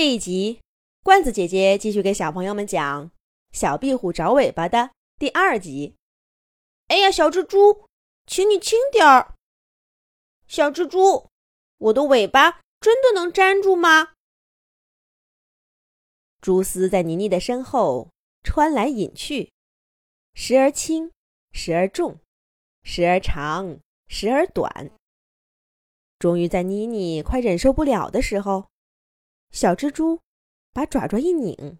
[0.00, 0.62] 这一集，
[1.02, 3.08] 罐子姐姐继续给小朋友们讲
[3.52, 5.94] 《小壁虎找尾巴》的第二集。
[6.88, 7.86] 哎呀，小蜘蛛，
[8.26, 9.34] 请你轻点儿！
[10.46, 11.28] 小蜘蛛，
[11.76, 14.12] 我的尾巴真的能粘住吗？
[16.40, 18.08] 蛛丝在妮妮的身后
[18.42, 19.52] 穿来引去，
[20.32, 21.12] 时而轻，
[21.52, 22.18] 时而重，
[22.82, 23.78] 时而长，
[24.08, 24.90] 时而短。
[26.18, 28.70] 终于在妮妮快忍受不了的时候。
[29.52, 30.20] 小蜘蛛
[30.72, 31.78] 把爪爪一拧，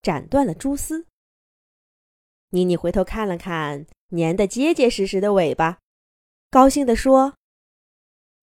[0.00, 1.06] 斩断了蛛丝。
[2.50, 5.78] 妮妮回头看了看粘得结结实实的尾巴，
[6.50, 7.34] 高兴地说：“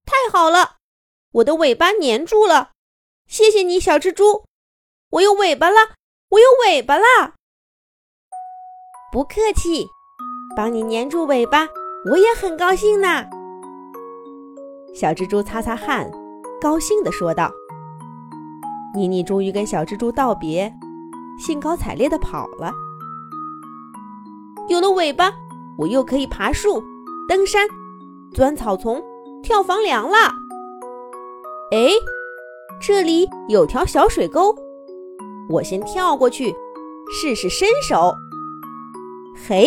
[0.04, 0.76] 太好了，
[1.32, 2.72] 我的尾巴粘住了！
[3.26, 4.44] 谢谢你，小蜘蛛，
[5.10, 5.94] 我有尾巴了，
[6.28, 7.34] 我有尾巴了！
[9.10, 9.86] 不客气，
[10.54, 11.68] 帮你粘住尾巴，
[12.10, 13.24] 我也很高兴呢。”
[14.94, 16.10] 小蜘蛛擦擦汗，
[16.60, 17.50] 高兴地说道。
[18.94, 20.72] 妮妮终于跟小蜘蛛道别，
[21.38, 22.72] 兴高采烈地跑了。
[24.68, 25.32] 有了尾巴，
[25.78, 26.82] 我又可以爬树、
[27.28, 27.68] 登山、
[28.32, 29.02] 钻草丛、
[29.42, 30.16] 跳房梁了。
[31.72, 31.90] 哎，
[32.80, 34.54] 这里有条小水沟，
[35.48, 36.54] 我先跳过去
[37.12, 38.12] 试试身手。
[39.48, 39.66] 嘿，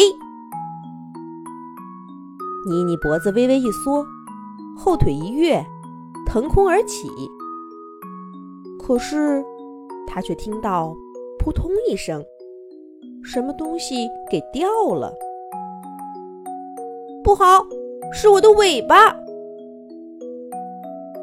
[2.70, 4.06] 妮妮脖子微微一缩，
[4.78, 5.66] 后腿一跃，
[6.26, 7.10] 腾空而起。
[8.86, 9.42] 可是，
[10.06, 10.94] 他却听到
[11.40, 12.22] “扑通”一声，
[13.24, 15.14] 什么东西给掉了。
[17.24, 17.66] 不好，
[18.12, 19.16] 是我的尾巴！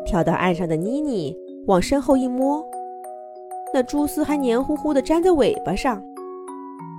[0.07, 2.65] 跳到岸上的妮妮往身后一摸，
[3.75, 6.03] 那蛛丝还黏糊糊的粘在尾巴上。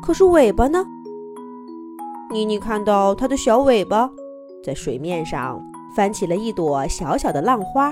[0.03, 0.85] 可是尾巴呢？
[2.31, 4.09] 妮妮看到它的小尾巴
[4.63, 5.59] 在水面上
[5.95, 7.91] 翻起了一朵小小的浪花，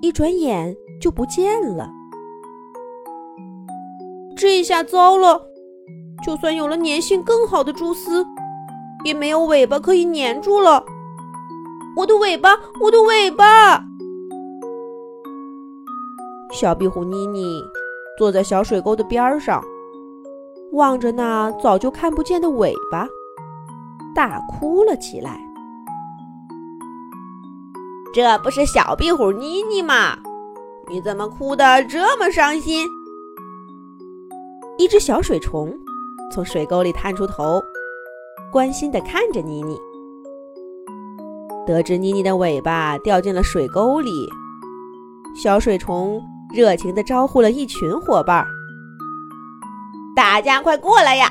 [0.00, 0.74] 一转眼。
[1.00, 1.90] 就不见了。
[4.36, 5.40] 这下糟了！
[6.24, 8.26] 就算有了粘性更好的蛛丝，
[9.04, 10.84] 也没有尾巴可以粘住了。
[11.96, 12.50] 我的尾巴，
[12.80, 13.84] 我的尾巴！
[16.52, 17.62] 小壁虎妮妮
[18.16, 19.62] 坐在小水沟的边上，
[20.72, 23.08] 望着那早就看不见的尾巴，
[24.14, 25.40] 大哭了起来。
[28.12, 30.16] 这不是小壁虎妮妮吗？
[30.90, 32.86] 你怎么哭得这么伤心？
[34.78, 35.70] 一只小水虫
[36.32, 37.62] 从水沟里探出头，
[38.50, 39.78] 关心地看着妮妮。
[41.66, 44.10] 得知妮妮的尾巴掉进了水沟里，
[45.36, 46.22] 小水虫
[46.54, 48.46] 热情地招呼了一群伙伴
[50.16, 51.30] ：“大家快过来呀，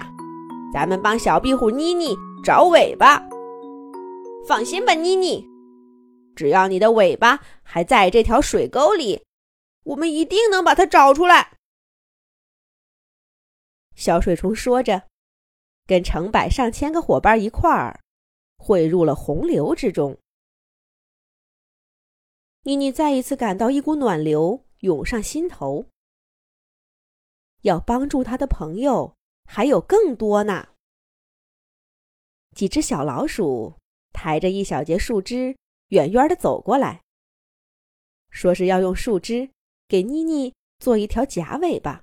[0.71, 3.19] 咱们帮小壁虎妮妮找尾巴。
[4.47, 5.43] 放心吧，妮妮，
[6.35, 9.19] 只要你的尾巴还在这条水沟里。”
[9.87, 11.57] 我们一定能把它找出来。
[13.95, 15.07] 小水虫说着，
[15.85, 18.01] 跟成百上千个伙伴一块儿
[18.57, 20.17] 汇入了洪流之中。
[22.63, 25.85] 妮妮再一次感到一股暖流涌上心头。
[27.61, 29.15] 要帮助他的朋友
[29.45, 30.69] 还有更多呢。
[32.55, 33.79] 几只小老鼠
[34.11, 35.57] 抬着一小截树枝，
[35.89, 37.01] 远远的走过来，
[38.29, 39.49] 说是要用树枝。
[39.89, 42.01] 给妮妮做一条假尾巴。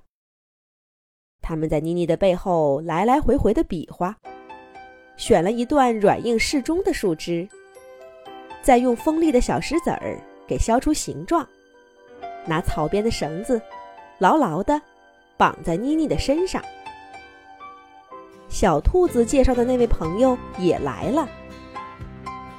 [1.39, 4.17] 他们在妮妮的背后来来回回的比划，
[5.17, 7.47] 选了一段软硬适中的树枝，
[8.63, 11.47] 再用锋利的小石子儿给削出形状，
[12.47, 13.61] 拿草编的绳子
[14.17, 14.81] 牢牢的
[15.37, 16.63] 绑在妮妮的身上。
[18.49, 21.29] 小兔子介绍的那位朋友也来了，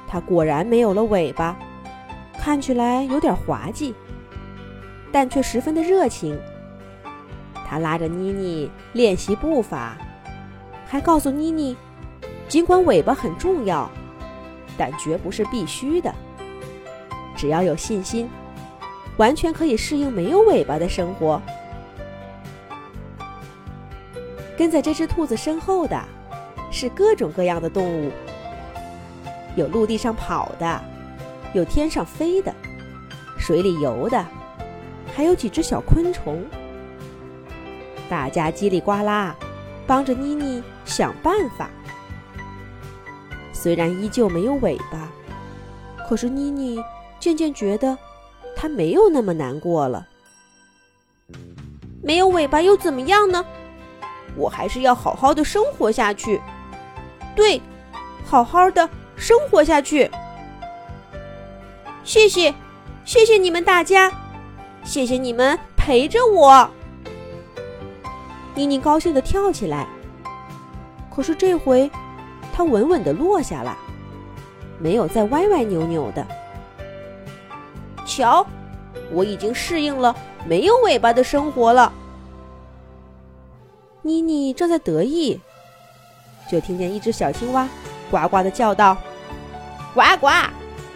[0.07, 1.59] 他果然没有了尾巴，
[2.39, 3.93] 看起来有点滑稽。
[5.17, 6.39] 但却十分的热情。
[7.67, 9.97] 他拉着妮妮练习步伐，
[10.85, 11.75] 还告诉妮妮，
[12.47, 13.89] 尽管尾巴很重要，
[14.77, 16.13] 但绝不是必须的。
[17.35, 18.29] 只要有信心，
[19.17, 21.41] 完全可以适应没有尾巴的生活。
[24.55, 25.99] 跟在这只兔子身后的，
[26.71, 28.11] 是各种各样的动物，
[29.55, 30.79] 有陆地上跑的，
[31.53, 32.53] 有天上飞的，
[33.39, 34.23] 水里游的。
[35.17, 36.45] 还有几只小昆虫，
[38.07, 39.35] 大家叽里呱啦，
[39.87, 41.71] 帮着妮妮想办法。
[43.51, 45.09] 虽然依旧没有尾巴，
[46.07, 46.79] 可是妮妮
[47.19, 47.97] 渐渐觉得，
[48.55, 50.05] 它没有那么难过了。
[52.03, 53.43] 没有尾巴又怎么样呢？
[54.35, 56.39] 我还是要好好的生活下去。
[57.35, 57.59] 对，
[58.23, 60.11] 好好的生活下去。
[62.03, 62.53] 谢谢，
[63.03, 64.11] 谢谢你们大家。
[64.87, 66.67] 谢谢你们陪着我。
[68.55, 69.85] 妮妮高兴地跳起来，
[71.13, 71.91] 可是这回，
[72.53, 73.77] 它稳稳地落下了，
[74.79, 76.25] 没有再歪歪扭扭的。
[78.05, 78.47] 瞧，
[79.11, 81.91] 我已经适应了没有尾巴的生活了。
[84.01, 85.37] 妮妮正在得意，
[86.49, 87.67] 就听见一只小青蛙
[88.09, 88.95] 呱呱地叫道
[89.93, 90.29] ：“呱呱，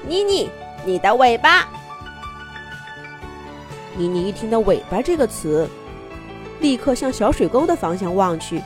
[0.07, 0.49] 妮妮，
[0.85, 1.67] 你的尾巴！”
[3.97, 5.69] 妮妮一听到“尾巴”这个词，
[6.59, 8.61] 立刻向小水沟的方向望去。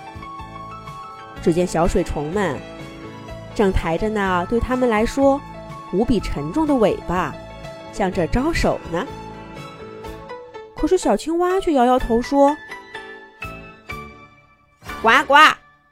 [1.42, 2.60] 只见小水虫们
[3.54, 5.40] 正抬着那对他们来说
[5.94, 7.34] 无比沉重的尾巴，
[7.94, 9.06] 向这招手呢。
[10.76, 12.56] 可是小青蛙却摇摇头说
[15.02, 15.36] ：“呱呱，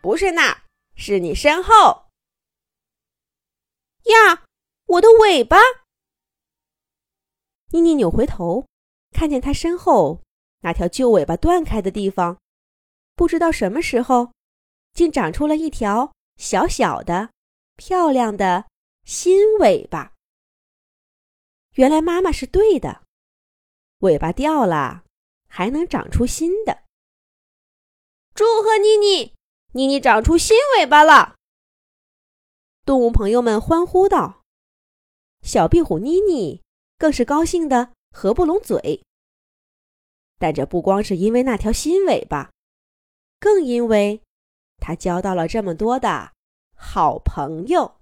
[0.02, 0.58] 不是那，
[0.96, 2.04] 是你身后。”
[4.06, 4.44] 呀，
[4.86, 5.58] 我的尾巴！
[7.72, 8.66] 妮妮扭回头。
[9.14, 10.22] 看见它身后
[10.62, 12.38] 那条旧尾巴断开的地方，
[13.16, 14.34] 不知道什么时候，
[14.94, 17.30] 竟长出了一条小小的、
[17.78, 18.66] 漂亮的
[19.06, 20.12] 新尾巴。
[21.76, 23.04] 原来妈妈是对的，
[24.00, 25.04] 尾巴掉了
[25.48, 26.84] 还能长出新的。
[28.34, 29.34] 祝贺妮妮，
[29.74, 31.36] 妮妮长出新尾巴了！
[32.86, 34.42] 动物朋友们欢呼道。
[35.42, 36.62] 小壁虎妮妮
[36.98, 37.94] 更是高兴的。
[38.14, 39.02] 合不拢嘴，
[40.38, 42.52] 但这不光是因为那条新尾巴，
[43.40, 44.22] 更因为
[44.78, 46.32] 他交到了这么多的
[46.76, 47.96] 好朋友。